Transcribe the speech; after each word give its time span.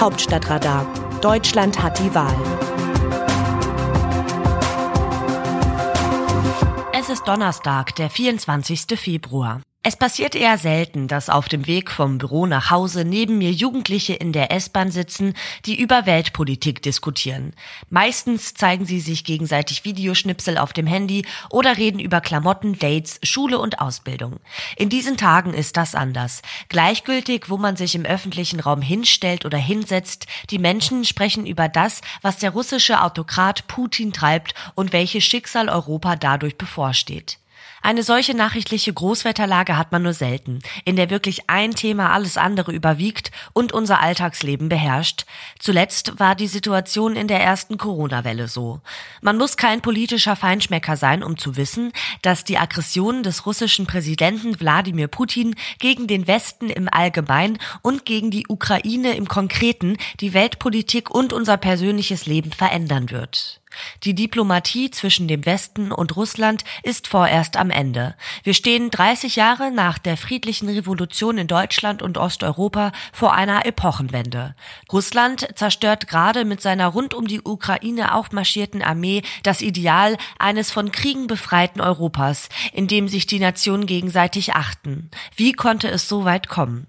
Hauptstadtradar. 0.00 0.86
Deutschland 1.20 1.82
hat 1.82 1.98
die 1.98 2.14
Wahl. 2.14 2.34
Es 6.94 7.10
ist 7.10 7.28
Donnerstag, 7.28 7.94
der 7.96 8.08
24. 8.08 8.98
Februar. 8.98 9.60
Es 9.82 9.96
passiert 9.96 10.34
eher 10.34 10.58
selten, 10.58 11.08
dass 11.08 11.30
auf 11.30 11.48
dem 11.48 11.66
Weg 11.66 11.90
vom 11.90 12.18
Büro 12.18 12.44
nach 12.44 12.70
Hause 12.70 13.06
neben 13.06 13.38
mir 13.38 13.50
Jugendliche 13.50 14.12
in 14.12 14.30
der 14.30 14.52
S-Bahn 14.52 14.90
sitzen, 14.90 15.32
die 15.64 15.80
über 15.80 16.04
Weltpolitik 16.04 16.82
diskutieren. 16.82 17.54
Meistens 17.88 18.52
zeigen 18.52 18.84
sie 18.84 19.00
sich 19.00 19.24
gegenseitig 19.24 19.86
Videoschnipsel 19.86 20.58
auf 20.58 20.74
dem 20.74 20.86
Handy 20.86 21.24
oder 21.48 21.78
reden 21.78 21.98
über 21.98 22.20
Klamotten, 22.20 22.78
Dates, 22.78 23.20
Schule 23.22 23.58
und 23.58 23.80
Ausbildung. 23.80 24.40
In 24.76 24.90
diesen 24.90 25.16
Tagen 25.16 25.54
ist 25.54 25.78
das 25.78 25.94
anders. 25.94 26.42
Gleichgültig, 26.68 27.48
wo 27.48 27.56
man 27.56 27.76
sich 27.76 27.94
im 27.94 28.04
öffentlichen 28.04 28.60
Raum 28.60 28.82
hinstellt 28.82 29.46
oder 29.46 29.56
hinsetzt, 29.56 30.26
die 30.50 30.58
Menschen 30.58 31.06
sprechen 31.06 31.46
über 31.46 31.68
das, 31.70 32.02
was 32.20 32.36
der 32.36 32.50
russische 32.50 33.00
Autokrat 33.00 33.66
Putin 33.66 34.12
treibt 34.12 34.52
und 34.74 34.92
welches 34.92 35.24
Schicksal 35.24 35.70
Europa 35.70 36.16
dadurch 36.16 36.58
bevorsteht. 36.58 37.39
Eine 37.82 38.02
solche 38.02 38.34
nachrichtliche 38.34 38.92
Großwetterlage 38.92 39.78
hat 39.78 39.90
man 39.90 40.02
nur 40.02 40.12
selten, 40.12 40.60
in 40.84 40.96
der 40.96 41.08
wirklich 41.08 41.48
ein 41.48 41.74
Thema 41.74 42.12
alles 42.12 42.36
andere 42.36 42.72
überwiegt 42.72 43.30
und 43.54 43.72
unser 43.72 44.00
Alltagsleben 44.00 44.68
beherrscht. 44.68 45.24
Zuletzt 45.58 46.18
war 46.20 46.34
die 46.34 46.46
Situation 46.46 47.16
in 47.16 47.26
der 47.26 47.40
ersten 47.40 47.78
Corona-Welle 47.78 48.48
so. 48.48 48.80
Man 49.22 49.38
muss 49.38 49.56
kein 49.56 49.80
politischer 49.80 50.36
Feinschmecker 50.36 50.98
sein, 50.98 51.22
um 51.22 51.38
zu 51.38 51.56
wissen, 51.56 51.92
dass 52.20 52.44
die 52.44 52.58
Aggression 52.58 53.22
des 53.22 53.46
russischen 53.46 53.86
Präsidenten 53.86 54.60
Wladimir 54.60 55.08
Putin 55.08 55.54
gegen 55.78 56.06
den 56.06 56.26
Westen 56.26 56.68
im 56.68 56.86
Allgemeinen 56.90 57.58
und 57.80 58.04
gegen 58.04 58.30
die 58.30 58.46
Ukraine 58.46 59.16
im 59.16 59.26
Konkreten 59.26 59.96
die 60.20 60.34
Weltpolitik 60.34 61.10
und 61.10 61.32
unser 61.32 61.56
persönliches 61.56 62.26
Leben 62.26 62.52
verändern 62.52 63.10
wird. 63.10 63.60
Die 64.04 64.14
Diplomatie 64.14 64.90
zwischen 64.90 65.28
dem 65.28 65.46
Westen 65.46 65.92
und 65.92 66.16
Russland 66.16 66.64
ist 66.82 67.06
vorerst 67.06 67.56
am 67.56 67.70
Ende. 67.70 68.16
Wir 68.42 68.54
stehen 68.54 68.90
30 68.90 69.36
Jahre 69.36 69.70
nach 69.70 69.98
der 69.98 70.16
friedlichen 70.16 70.68
Revolution 70.68 71.38
in 71.38 71.46
Deutschland 71.46 72.02
und 72.02 72.18
Osteuropa 72.18 72.92
vor 73.12 73.34
einer 73.34 73.66
Epochenwende. 73.66 74.54
Russland 74.92 75.48
zerstört 75.54 76.08
gerade 76.08 76.44
mit 76.44 76.60
seiner 76.60 76.88
rund 76.88 77.14
um 77.14 77.26
die 77.26 77.42
Ukraine 77.42 78.14
aufmarschierten 78.14 78.82
Armee 78.82 79.22
das 79.42 79.60
Ideal 79.60 80.16
eines 80.38 80.70
von 80.70 80.92
Kriegen 80.92 81.26
befreiten 81.26 81.80
Europas, 81.80 82.48
in 82.72 82.88
dem 82.88 83.08
sich 83.08 83.26
die 83.26 83.38
Nationen 83.38 83.86
gegenseitig 83.86 84.54
achten. 84.54 85.10
Wie 85.36 85.52
konnte 85.52 85.88
es 85.88 86.08
so 86.08 86.24
weit 86.24 86.48
kommen? 86.48 86.86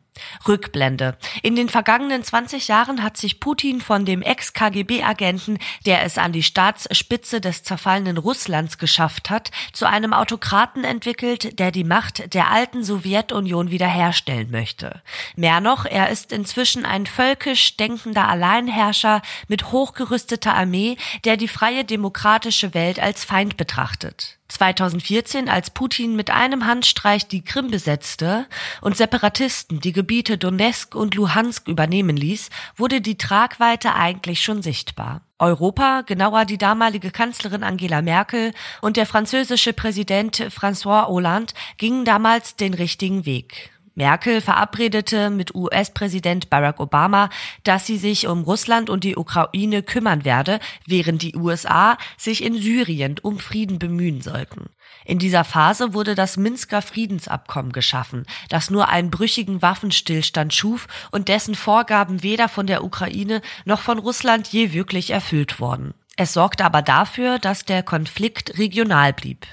Rückblende. 0.47 1.17
In 1.41 1.55
den 1.55 1.69
vergangenen 1.69 2.23
20 2.23 2.67
Jahren 2.67 3.03
hat 3.03 3.17
sich 3.17 3.39
Putin 3.39 3.81
von 3.81 4.05
dem 4.05 4.21
Ex-KGB-Agenten, 4.21 5.59
der 5.85 6.03
es 6.03 6.17
an 6.17 6.31
die 6.31 6.43
Staatsspitze 6.43 7.41
des 7.41 7.63
zerfallenen 7.63 8.17
Russlands 8.17 8.77
geschafft 8.77 9.29
hat, 9.29 9.51
zu 9.73 9.85
einem 9.87 10.13
Autokraten 10.13 10.83
entwickelt, 10.83 11.59
der 11.59 11.71
die 11.71 11.83
Macht 11.83 12.33
der 12.33 12.51
alten 12.51 12.83
Sowjetunion 12.83 13.71
wiederherstellen 13.71 14.51
möchte. 14.51 15.01
Mehr 15.35 15.61
noch, 15.61 15.85
er 15.85 16.09
ist 16.09 16.31
inzwischen 16.31 16.85
ein 16.85 17.05
völkisch 17.05 17.77
denkender 17.77 18.27
Alleinherrscher 18.27 19.21
mit 19.47 19.71
hochgerüsteter 19.71 20.53
Armee, 20.55 20.97
der 21.25 21.37
die 21.37 21.47
freie 21.47 21.85
demokratische 21.85 22.73
Welt 22.73 22.99
als 22.99 23.23
Feind 23.23 23.57
betrachtet. 23.57 24.37
2014, 24.51 25.49
als 25.49 25.69
Putin 25.69 26.15
mit 26.15 26.29
einem 26.29 26.65
Handstreich 26.65 27.27
die 27.27 27.43
Krim 27.43 27.71
besetzte 27.71 28.45
und 28.81 28.97
Separatisten 28.97 29.79
die 29.79 29.93
Gebiete 29.93 30.37
Donetsk 30.37 30.95
und 30.95 31.15
Luhansk 31.15 31.67
übernehmen 31.67 32.17
ließ, 32.17 32.49
wurde 32.75 33.01
die 33.01 33.17
Tragweite 33.17 33.95
eigentlich 33.95 34.41
schon 34.41 34.61
sichtbar. 34.61 35.21
Europa, 35.39 36.01
genauer 36.01 36.45
die 36.45 36.59
damalige 36.59 37.09
Kanzlerin 37.09 37.63
Angela 37.63 38.01
Merkel 38.01 38.53
und 38.81 38.97
der 38.97 39.07
französische 39.07 39.73
Präsident 39.73 40.37
François 40.37 41.07
Hollande 41.07 41.53
gingen 41.77 42.05
damals 42.05 42.55
den 42.55 42.73
richtigen 42.75 43.25
Weg. 43.25 43.71
Merkel 43.95 44.39
verabredete 44.39 45.29
mit 45.29 45.53
US-Präsident 45.53 46.49
Barack 46.49 46.79
Obama, 46.79 47.29
dass 47.63 47.85
sie 47.85 47.97
sich 47.97 48.27
um 48.27 48.43
Russland 48.43 48.89
und 48.89 49.03
die 49.03 49.17
Ukraine 49.17 49.83
kümmern 49.83 50.23
werde, 50.23 50.59
während 50.85 51.21
die 51.21 51.35
USA 51.35 51.97
sich 52.17 52.43
in 52.43 52.55
Syrien 52.55 53.15
um 53.21 53.39
Frieden 53.39 53.79
bemühen 53.79 54.21
sollten. 54.21 54.69
In 55.05 55.19
dieser 55.19 55.43
Phase 55.43 55.93
wurde 55.93 56.15
das 56.15 56.37
Minsker 56.37 56.81
Friedensabkommen 56.81 57.71
geschaffen, 57.71 58.25
das 58.49 58.69
nur 58.69 58.87
einen 58.87 59.11
brüchigen 59.11 59.61
Waffenstillstand 59.61 60.53
schuf 60.53 60.87
und 61.11 61.27
dessen 61.27 61.55
Vorgaben 61.55 62.23
weder 62.23 62.47
von 62.47 62.67
der 62.67 62.83
Ukraine 62.83 63.41
noch 63.65 63.81
von 63.81 63.99
Russland 63.99 64.47
je 64.47 64.73
wirklich 64.73 65.11
erfüllt 65.11 65.59
wurden. 65.59 65.93
Es 66.17 66.33
sorgte 66.33 66.65
aber 66.65 66.81
dafür, 66.81 67.39
dass 67.39 67.65
der 67.65 67.83
Konflikt 67.83 68.57
regional 68.57 69.13
blieb. 69.13 69.47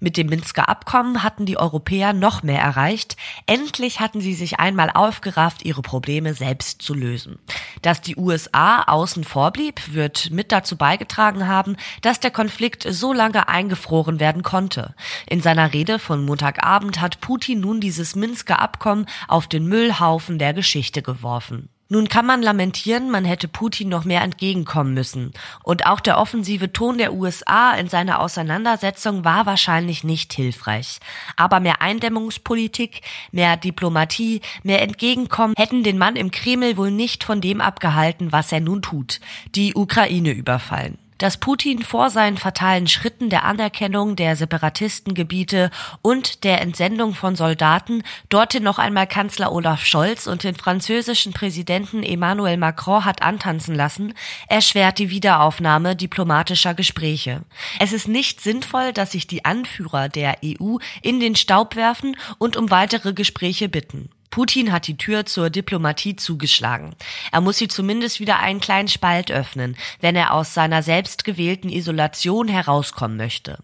Mit 0.00 0.16
dem 0.16 0.28
Minsker 0.28 0.68
Abkommen 0.68 1.24
hatten 1.24 1.44
die 1.44 1.58
Europäer 1.58 2.12
noch 2.12 2.44
mehr 2.44 2.60
erreicht. 2.60 3.16
Endlich 3.46 3.98
hatten 3.98 4.20
sie 4.20 4.34
sich 4.34 4.60
einmal 4.60 4.90
aufgerafft, 4.90 5.64
ihre 5.64 5.82
Probleme 5.82 6.34
selbst 6.34 6.82
zu 6.82 6.94
lösen. 6.94 7.40
Dass 7.82 8.00
die 8.00 8.16
USA 8.16 8.82
außen 8.82 9.24
vor 9.24 9.50
blieb, 9.50 9.92
wird 9.92 10.30
mit 10.30 10.52
dazu 10.52 10.76
beigetragen 10.76 11.48
haben, 11.48 11.76
dass 12.00 12.20
der 12.20 12.30
Konflikt 12.30 12.86
so 12.88 13.12
lange 13.12 13.48
eingefroren 13.48 14.20
werden 14.20 14.44
konnte. 14.44 14.94
In 15.26 15.40
seiner 15.40 15.72
Rede 15.72 15.98
von 15.98 16.24
Montagabend 16.24 17.00
hat 17.00 17.20
Putin 17.20 17.60
nun 17.60 17.80
dieses 17.80 18.14
Minsker 18.14 18.60
Abkommen 18.60 19.06
auf 19.26 19.48
den 19.48 19.66
Müllhaufen 19.66 20.38
der 20.38 20.54
Geschichte 20.54 21.02
geworfen. 21.02 21.70
Nun 21.90 22.08
kann 22.08 22.26
man 22.26 22.42
lamentieren, 22.42 23.10
man 23.10 23.24
hätte 23.24 23.48
Putin 23.48 23.88
noch 23.88 24.04
mehr 24.04 24.20
entgegenkommen 24.20 24.92
müssen. 24.92 25.32
Und 25.62 25.86
auch 25.86 26.00
der 26.00 26.18
offensive 26.18 26.70
Ton 26.70 26.98
der 26.98 27.14
USA 27.14 27.72
in 27.72 27.88
seiner 27.88 28.20
Auseinandersetzung 28.20 29.24
war 29.24 29.46
wahrscheinlich 29.46 30.04
nicht 30.04 30.34
hilfreich. 30.34 31.00
Aber 31.36 31.60
mehr 31.60 31.80
Eindämmungspolitik, 31.80 33.00
mehr 33.32 33.56
Diplomatie, 33.56 34.42
mehr 34.62 34.82
Entgegenkommen 34.82 35.54
hätten 35.56 35.82
den 35.82 35.96
Mann 35.96 36.16
im 36.16 36.30
Kreml 36.30 36.76
wohl 36.76 36.90
nicht 36.90 37.24
von 37.24 37.40
dem 37.40 37.62
abgehalten, 37.62 38.32
was 38.32 38.52
er 38.52 38.60
nun 38.60 38.82
tut. 38.82 39.20
Die 39.54 39.74
Ukraine 39.74 40.32
überfallen 40.32 40.98
dass 41.18 41.36
Putin 41.36 41.82
vor 41.82 42.10
seinen 42.10 42.38
fatalen 42.38 42.86
Schritten 42.86 43.28
der 43.28 43.44
Anerkennung 43.44 44.16
der 44.16 44.36
Separatistengebiete 44.36 45.70
und 46.02 46.44
der 46.44 46.60
Entsendung 46.60 47.14
von 47.14 47.36
Soldaten 47.36 48.02
dorthin 48.28 48.62
noch 48.62 48.78
einmal 48.78 49.06
Kanzler 49.06 49.52
Olaf 49.52 49.84
Scholz 49.84 50.26
und 50.26 50.44
den 50.44 50.54
französischen 50.54 51.32
Präsidenten 51.32 52.02
Emmanuel 52.02 52.56
Macron 52.56 53.04
hat 53.04 53.22
antanzen 53.22 53.74
lassen, 53.74 54.14
erschwert 54.48 54.98
die 54.98 55.10
Wiederaufnahme 55.10 55.96
diplomatischer 55.96 56.74
Gespräche. 56.74 57.42
Es 57.78 57.92
ist 57.92 58.08
nicht 58.08 58.40
sinnvoll, 58.40 58.92
dass 58.92 59.12
sich 59.12 59.26
die 59.26 59.44
Anführer 59.44 60.08
der 60.08 60.38
EU 60.44 60.78
in 61.02 61.20
den 61.20 61.36
Staub 61.36 61.76
werfen 61.76 62.16
und 62.38 62.56
um 62.56 62.70
weitere 62.70 63.12
Gespräche 63.12 63.68
bitten. 63.68 64.10
Putin 64.30 64.72
hat 64.72 64.86
die 64.86 64.96
Tür 64.96 65.26
zur 65.26 65.50
Diplomatie 65.50 66.16
zugeschlagen. 66.16 66.94
Er 67.32 67.40
muss 67.40 67.58
sie 67.58 67.68
zumindest 67.68 68.20
wieder 68.20 68.38
einen 68.38 68.60
kleinen 68.60 68.88
Spalt 68.88 69.30
öffnen, 69.30 69.76
wenn 70.00 70.16
er 70.16 70.34
aus 70.34 70.54
seiner 70.54 70.82
selbstgewählten 70.82 71.70
Isolation 71.70 72.48
herauskommen 72.48 73.16
möchte. 73.16 73.58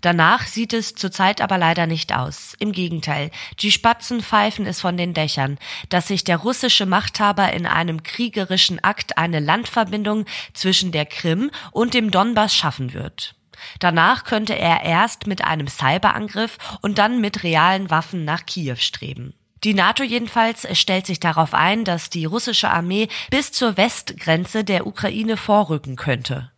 Danach 0.00 0.46
sieht 0.46 0.72
es 0.72 0.94
zurzeit 0.94 1.40
aber 1.40 1.58
leider 1.58 1.86
nicht 1.86 2.14
aus. 2.14 2.54
Im 2.58 2.72
Gegenteil, 2.72 3.30
die 3.60 3.72
Spatzen 3.72 4.22
pfeifen 4.22 4.66
es 4.66 4.80
von 4.80 4.96
den 4.96 5.14
Dächern, 5.14 5.58
dass 5.88 6.08
sich 6.08 6.22
der 6.22 6.36
russische 6.36 6.86
Machthaber 6.86 7.52
in 7.52 7.66
einem 7.66 8.02
kriegerischen 8.02 8.82
Akt 8.84 9.18
eine 9.18 9.40
Landverbindung 9.40 10.26
zwischen 10.52 10.92
der 10.92 11.06
Krim 11.06 11.50
und 11.72 11.94
dem 11.94 12.10
Donbass 12.10 12.54
schaffen 12.54 12.92
wird. 12.92 13.34
Danach 13.80 14.24
könnte 14.24 14.56
er 14.56 14.82
erst 14.82 15.26
mit 15.26 15.42
einem 15.42 15.66
Cyberangriff 15.66 16.58
und 16.82 16.98
dann 16.98 17.20
mit 17.20 17.42
realen 17.42 17.90
Waffen 17.90 18.24
nach 18.24 18.46
Kiew 18.46 18.76
streben. 18.76 19.34
Die 19.66 19.74
NATO 19.74 20.04
jedenfalls 20.04 20.64
stellt 20.78 21.06
sich 21.06 21.18
darauf 21.18 21.52
ein, 21.52 21.84
dass 21.84 22.08
die 22.08 22.24
russische 22.24 22.70
Armee 22.70 23.08
bis 23.30 23.50
zur 23.50 23.76
Westgrenze 23.76 24.62
der 24.62 24.86
Ukraine 24.86 25.36
vorrücken 25.36 25.96
könnte. 25.96 26.52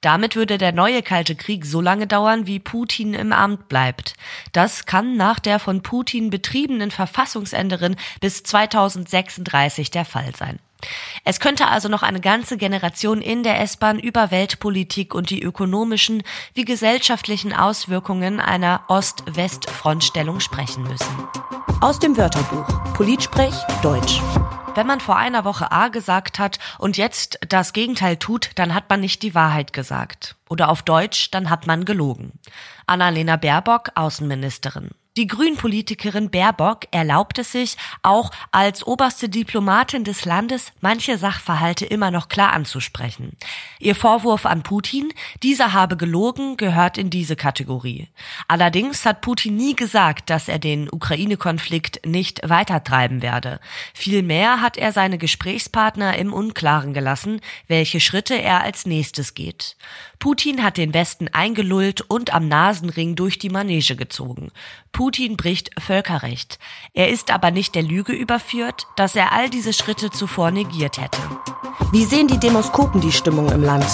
Damit 0.00 0.34
würde 0.34 0.56
der 0.56 0.72
neue 0.72 1.02
Kalte 1.02 1.34
Krieg 1.34 1.66
so 1.66 1.82
lange 1.82 2.06
dauern, 2.06 2.46
wie 2.46 2.60
Putin 2.60 3.12
im 3.12 3.34
Amt 3.34 3.68
bleibt. 3.68 4.14
Das 4.52 4.86
kann 4.86 5.18
nach 5.18 5.40
der 5.40 5.58
von 5.58 5.82
Putin 5.82 6.30
betriebenen 6.30 6.90
Verfassungsänderin 6.90 7.96
bis 8.22 8.44
2036 8.44 9.90
der 9.90 10.06
Fall 10.06 10.34
sein. 10.34 10.58
Es 11.22 11.40
könnte 11.40 11.68
also 11.68 11.90
noch 11.90 12.02
eine 12.02 12.22
ganze 12.22 12.56
Generation 12.56 13.20
in 13.20 13.42
der 13.42 13.60
S-Bahn 13.60 13.98
über 13.98 14.30
Weltpolitik 14.30 15.14
und 15.14 15.28
die 15.28 15.42
ökonomischen 15.42 16.22
wie 16.54 16.64
gesellschaftlichen 16.64 17.52
Auswirkungen 17.52 18.40
einer 18.40 18.84
Ost-West-Frontstellung 18.88 20.40
sprechen 20.40 20.84
müssen. 20.84 21.28
Aus 21.84 21.98
dem 21.98 22.16
Wörterbuch 22.16 22.66
Politsprech 22.94 23.52
Deutsch. 23.82 24.22
Wenn 24.74 24.86
man 24.86 25.00
vor 25.00 25.18
einer 25.18 25.44
Woche 25.44 25.70
A 25.70 25.88
gesagt 25.88 26.38
hat 26.38 26.58
und 26.78 26.96
jetzt 26.96 27.38
das 27.46 27.74
Gegenteil 27.74 28.16
tut, 28.16 28.52
dann 28.54 28.72
hat 28.72 28.88
man 28.88 29.00
nicht 29.00 29.22
die 29.22 29.34
Wahrheit 29.34 29.74
gesagt. 29.74 30.34
Oder 30.48 30.70
auf 30.70 30.80
Deutsch, 30.80 31.30
dann 31.30 31.50
hat 31.50 31.66
man 31.66 31.84
gelogen. 31.84 32.32
Annalena 32.86 33.36
Baerbock, 33.36 33.90
Außenministerin. 33.96 34.92
Die 35.16 35.28
Grünpolitikerin 35.28 36.28
Baerbock 36.28 36.88
erlaubt 36.90 37.38
es 37.38 37.52
sich, 37.52 37.76
auch 38.02 38.32
als 38.50 38.84
oberste 38.84 39.28
Diplomatin 39.28 40.02
des 40.02 40.24
Landes 40.24 40.72
manche 40.80 41.18
Sachverhalte 41.18 41.86
immer 41.86 42.10
noch 42.10 42.26
klar 42.26 42.52
anzusprechen. 42.52 43.36
Ihr 43.78 43.94
Vorwurf 43.94 44.44
an 44.44 44.64
Putin, 44.64 45.12
dieser 45.40 45.72
habe 45.72 45.96
gelogen, 45.96 46.56
gehört 46.56 46.98
in 46.98 47.10
diese 47.10 47.36
Kategorie. 47.36 48.08
Allerdings 48.48 49.06
hat 49.06 49.20
Putin 49.20 49.54
nie 49.54 49.76
gesagt, 49.76 50.30
dass 50.30 50.48
er 50.48 50.58
den 50.58 50.88
Ukraine-Konflikt 50.90 52.04
nicht 52.04 52.40
weitertreiben 52.42 53.22
werde. 53.22 53.60
Vielmehr 53.94 54.62
hat 54.62 54.76
er 54.76 54.90
seine 54.90 55.18
Gesprächspartner 55.18 56.18
im 56.18 56.32
Unklaren 56.32 56.92
gelassen, 56.92 57.40
welche 57.68 58.00
Schritte 58.00 58.34
er 58.34 58.64
als 58.64 58.84
nächstes 58.84 59.34
geht. 59.34 59.76
Putin 60.18 60.64
hat 60.64 60.76
den 60.76 60.92
Westen 60.92 61.28
eingelullt 61.28 62.00
und 62.00 62.34
am 62.34 62.48
Nasenring 62.48 63.14
durch 63.14 63.38
die 63.38 63.50
Manege 63.50 63.94
gezogen. 63.94 64.50
Putin 65.04 65.36
bricht 65.36 65.68
Völkerrecht. 65.78 66.58
Er 66.94 67.10
ist 67.10 67.30
aber 67.30 67.50
nicht 67.50 67.74
der 67.74 67.82
Lüge 67.82 68.14
überführt, 68.14 68.86
dass 68.96 69.14
er 69.14 69.32
all 69.32 69.50
diese 69.50 69.74
Schritte 69.74 70.10
zuvor 70.10 70.50
negiert 70.50 70.96
hätte. 70.96 71.18
Wie 71.92 72.06
sehen 72.06 72.26
die 72.26 72.40
Demoskopen 72.40 73.02
die 73.02 73.12
Stimmung 73.12 73.52
im 73.52 73.62
Land? 73.62 73.84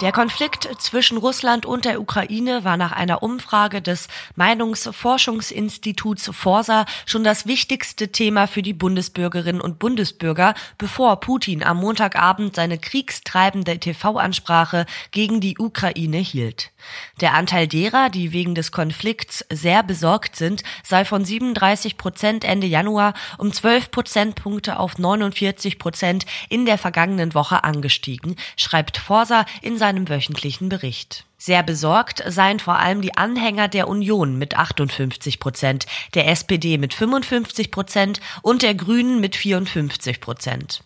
Der 0.00 0.10
Konflikt 0.10 0.68
zwischen 0.78 1.16
Russland 1.16 1.64
und 1.64 1.84
der 1.84 2.00
Ukraine 2.00 2.64
war 2.64 2.76
nach 2.76 2.90
einer 2.90 3.22
Umfrage 3.22 3.80
des 3.80 4.08
Meinungsforschungsinstituts 4.34 6.28
Forsa 6.32 6.86
schon 7.06 7.22
das 7.22 7.46
wichtigste 7.46 8.10
Thema 8.10 8.48
für 8.48 8.62
die 8.62 8.74
Bundesbürgerinnen 8.74 9.60
und 9.60 9.78
Bundesbürger, 9.78 10.54
bevor 10.76 11.20
Putin 11.20 11.62
am 11.62 11.76
Montagabend 11.76 12.56
seine 12.56 12.78
kriegstreibende 12.78 13.78
TV-Ansprache 13.78 14.86
gegen 15.12 15.40
die 15.40 15.56
Ukraine 15.56 16.18
hielt. 16.18 16.72
Der 17.20 17.34
Anteil 17.34 17.68
derer, 17.68 18.10
die 18.10 18.32
wegen 18.32 18.54
des 18.54 18.72
Konflikts 18.72 19.44
sehr 19.50 19.82
besorgt 19.82 20.36
sind, 20.36 20.62
sei 20.82 21.04
von 21.04 21.24
37 21.24 21.96
Prozent 21.96 22.44
Ende 22.44 22.66
Januar 22.66 23.14
um 23.38 23.52
12 23.52 23.90
Prozentpunkte 23.90 24.78
auf 24.78 24.98
49 24.98 25.78
Prozent 25.78 26.26
in 26.48 26.66
der 26.66 26.78
vergangenen 26.78 27.34
Woche 27.34 27.64
angestiegen, 27.64 28.36
schreibt 28.56 28.98
Forsa 28.98 29.44
in 29.62 29.78
seinem 29.78 30.08
wöchentlichen 30.08 30.68
Bericht. 30.68 31.24
Sehr 31.36 31.62
besorgt 31.62 32.22
seien 32.26 32.58
vor 32.58 32.78
allem 32.78 33.02
die 33.02 33.16
Anhänger 33.16 33.68
der 33.68 33.88
Union 33.88 34.38
mit 34.38 34.56
58 34.56 35.40
Prozent, 35.40 35.84
der 36.14 36.28
SPD 36.28 36.78
mit 36.78 36.94
55 36.94 37.70
Prozent 37.70 38.20
und 38.40 38.62
der 38.62 38.74
Grünen 38.74 39.20
mit 39.20 39.36
54 39.36 40.22
Prozent. 40.22 40.82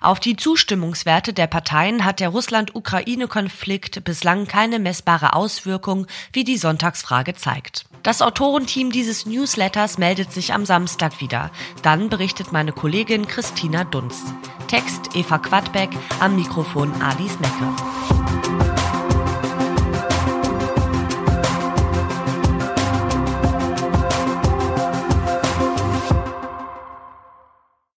Auf 0.00 0.20
die 0.20 0.36
Zustimmungswerte 0.36 1.32
der 1.32 1.46
Parteien 1.46 2.04
hat 2.04 2.20
der 2.20 2.30
Russland-Ukraine-Konflikt 2.30 4.04
bislang 4.04 4.46
keine 4.46 4.78
messbare 4.78 5.34
Auswirkung, 5.34 6.06
wie 6.32 6.44
die 6.44 6.56
Sonntagsfrage 6.56 7.34
zeigt. 7.34 7.84
Das 8.02 8.20
Autorenteam 8.22 8.90
dieses 8.90 9.26
Newsletters 9.26 9.98
meldet 9.98 10.32
sich 10.32 10.52
am 10.52 10.66
Samstag 10.66 11.20
wieder. 11.20 11.50
Dann 11.82 12.08
berichtet 12.08 12.52
meine 12.52 12.72
Kollegin 12.72 13.28
Christina 13.28 13.84
Dunz. 13.84 14.22
Text 14.66 15.14
Eva 15.14 15.38
Quadbeck, 15.38 15.90
am 16.18 16.36
Mikrofon 16.36 16.92
Alice 17.00 17.38
Mecke. 17.38 18.71